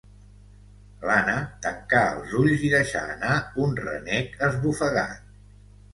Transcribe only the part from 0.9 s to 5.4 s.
L'Anna tancà els ulls i deixà anar un renec esbufegat.